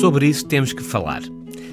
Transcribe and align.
sobre 0.00 0.26
isso 0.26 0.46
temos 0.46 0.72
que 0.72 0.82
falar. 0.82 1.20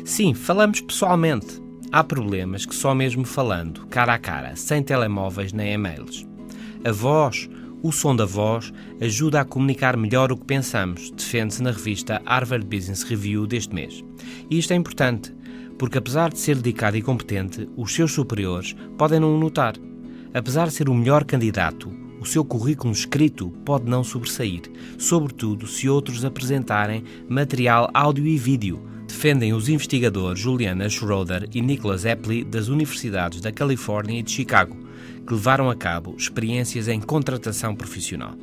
Sim, 0.04 0.34
falamos 0.34 0.82
pessoalmente. 0.82 1.62
Há 1.94 2.04
problemas 2.04 2.66
que 2.66 2.76
só 2.76 2.94
mesmo 2.94 3.24
falando, 3.24 3.88
cara 3.88 4.16
a 4.16 4.20
cara, 4.20 4.54
sem 4.58 4.84
telemóveis 4.84 5.54
nem 5.54 5.72
e-mails. 5.72 6.28
A 6.84 6.92
voz, 6.92 7.50
o 7.82 7.90
som 7.90 8.14
da 8.14 8.26
voz, 8.26 8.74
ajuda 9.00 9.40
a 9.40 9.46
comunicar 9.46 9.96
melhor 9.96 10.30
o 10.30 10.36
que 10.36 10.44
pensamos, 10.44 11.10
defende-se 11.12 11.64
na 11.64 11.72
revista 11.72 12.22
Harvard 12.26 12.66
Business 12.66 13.04
Review 13.04 13.48
deste 13.48 13.74
mês. 13.74 14.04
E 14.50 14.60
isto 14.60 14.74
é 14.74 14.76
importante, 14.76 15.34
porque 15.80 15.98
apesar 15.98 16.30
de 16.30 16.40
ser 16.40 16.58
dedicado 16.58 16.98
e 16.98 17.02
competente, 17.02 17.70
os 17.78 17.96
seus 17.96 18.12
superiores 18.12 18.76
podem 18.98 19.22
não 19.22 19.38
o 19.38 19.40
notar. 19.40 19.76
Apesar 20.34 20.68
de 20.68 20.74
ser 20.74 20.90
o 20.90 20.94
melhor 20.94 21.24
candidato, 21.24 21.90
seu 22.28 22.46
currículo 22.46 22.94
escrito 22.94 23.50
pode 23.66 23.90
não 23.90 24.04
sobressair, 24.04 24.64
sobretudo 24.98 25.66
se 25.66 25.90
outros 25.90 26.24
apresentarem 26.24 27.04
material 27.28 27.90
áudio 27.94 28.28
e 28.28 28.38
vídeo, 28.38 28.82
defendem 29.08 29.54
os 29.54 29.70
investigadores 29.70 30.40
Juliana 30.40 30.90
Schroeder 30.90 31.50
e 31.54 31.62
Nicholas 31.62 32.06
Epley 32.06 32.44
das 32.44 32.68
universidades 32.68 33.42
da 33.42 33.52
Califórnia 33.52 34.20
e 34.20 34.24
de 34.24 34.32
Chicago, 34.32 34.78
que 35.26 35.34
levaram 35.34 35.70
a 35.70 35.76
cabo 35.76 36.16
experiências 36.18 36.88
em 36.88 37.00
contratação 37.00 37.76
profissional. 37.76 38.36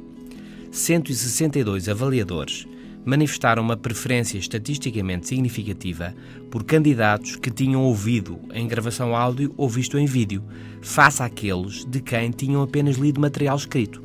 162 0.72 1.88
avaliadores 1.88 2.66
manifestaram 3.04 3.62
uma 3.62 3.76
preferência 3.76 4.38
estatisticamente 4.38 5.28
significativa 5.28 6.14
por 6.50 6.64
candidatos 6.64 7.36
que 7.36 7.50
tinham 7.50 7.82
ouvido 7.82 8.40
em 8.52 8.66
gravação 8.66 9.14
áudio 9.14 9.52
ou 9.56 9.68
visto 9.68 9.98
em 9.98 10.06
vídeo, 10.06 10.42
face 10.80 11.22
àqueles 11.22 11.84
de 11.84 12.00
quem 12.00 12.30
tinham 12.30 12.62
apenas 12.62 12.96
lido 12.96 13.20
material 13.20 13.56
escrito. 13.56 14.02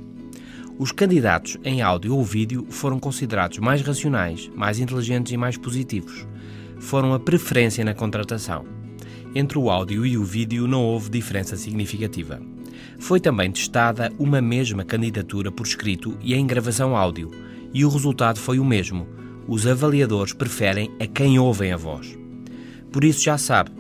Os 0.78 0.92
candidatos 0.92 1.58
em 1.64 1.82
áudio 1.82 2.16
ou 2.16 2.24
vídeo 2.24 2.66
foram 2.70 3.00
considerados 3.00 3.58
mais 3.58 3.82
racionais, 3.82 4.50
mais 4.56 4.80
inteligentes 4.80 5.34
e 5.34 5.38
mais 5.38 5.58
positivos. 5.58 6.26
Foram 6.80 7.14
a 7.14 7.20
preferência 7.20 7.84
na 7.84 7.94
contratação. 7.94 8.66
Entre 9.36 9.58
o 9.58 9.70
áudio 9.70 10.06
e 10.06 10.18
o 10.18 10.24
vídeo 10.24 10.68
não 10.68 10.82
houve 10.84 11.10
diferença 11.10 11.58
significativa. 11.58 12.42
Foi 12.98 13.20
também 13.20 13.52
testada 13.52 14.12
uma 14.18 14.42
mesma 14.42 14.84
candidatura 14.84 15.52
por 15.52 15.66
escrito 15.66 16.18
e 16.22 16.34
em 16.34 16.48
gravação 16.48 16.96
áudio 16.96 17.30
e 17.74 17.86
o 17.86 17.90
resultado 17.90 18.40
foi 18.40 18.60
o 18.60 18.66
mesmo. 18.66 19.08
Os 19.48 19.66
avaliadores 19.66 20.34
preferem 20.34 20.92
a 21.00 21.08
quem 21.08 21.40
ouvem 21.40 21.72
a 21.72 21.78
voz. 21.78 22.18
Por 22.92 23.04
isso 23.04 23.24
já 23.24 23.38
sabe, 23.38 23.72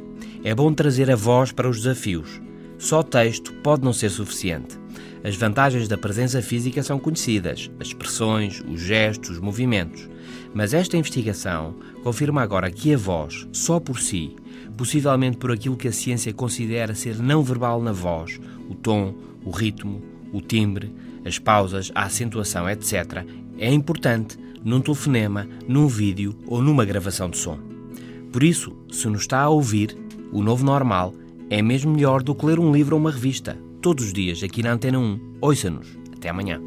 é 0.43 0.53
bom 0.53 0.73
trazer 0.73 1.11
a 1.11 1.15
voz 1.15 1.51
para 1.51 1.69
os 1.69 1.77
desafios. 1.77 2.41
Só 2.77 3.03
texto 3.03 3.53
pode 3.55 3.83
não 3.83 3.91
ser 3.91 4.09
suficiente. 4.09 4.79
As 5.23 5.35
vantagens 5.35 5.87
da 5.87 5.97
presença 5.97 6.41
física 6.41 6.81
são 6.81 6.97
conhecidas, 6.97 7.69
as 7.79 7.87
expressões, 7.87 8.63
os 8.65 8.79
gestos, 8.79 9.31
os 9.31 9.39
movimentos. 9.39 10.09
Mas 10.53 10.73
esta 10.73 10.95
investigação 10.95 11.75
confirma 12.03 12.41
agora 12.41 12.71
que 12.71 12.93
a 12.93 12.97
voz, 12.97 13.47
só 13.51 13.79
por 13.79 13.99
si, 13.99 14.35
possivelmente 14.77 15.37
por 15.37 15.51
aquilo 15.51 15.75
que 15.75 15.89
a 15.89 15.91
ciência 15.91 16.33
considera 16.33 16.95
ser 16.95 17.17
não 17.17 17.43
verbal 17.43 17.81
na 17.81 17.91
voz, 17.91 18.39
o 18.69 18.75
tom, 18.75 19.13
o 19.43 19.51
ritmo, 19.51 20.01
o 20.31 20.41
timbre, 20.41 20.93
as 21.25 21.39
pausas, 21.39 21.91
a 21.95 22.03
acentuação, 22.03 22.69
etc., 22.69 23.25
é 23.57 23.71
importante 23.71 24.37
num 24.63 24.81
telefonema, 24.81 25.47
num 25.67 25.87
vídeo 25.87 26.35
ou 26.47 26.61
numa 26.61 26.85
gravação 26.85 27.29
de 27.29 27.37
som. 27.37 27.59
Por 28.31 28.43
isso, 28.43 28.75
se 28.91 29.07
nos 29.07 29.21
está 29.21 29.41
a 29.41 29.49
ouvir, 29.49 29.97
o 30.31 30.41
novo 30.43 30.63
normal 30.63 31.13
é 31.49 31.61
mesmo 31.61 31.93
melhor 31.93 32.21
do 32.21 32.35
que 32.35 32.45
ler 32.45 32.59
um 32.59 32.71
livro 32.71 32.95
ou 32.95 33.01
uma 33.01 33.11
revista, 33.11 33.57
todos 33.81 34.05
os 34.05 34.13
dias 34.13 34.43
aqui 34.43 34.61
na 34.61 34.73
Antena 34.73 34.99
1. 34.99 35.37
Ouça-nos. 35.41 35.87
Até 36.15 36.29
amanhã. 36.29 36.59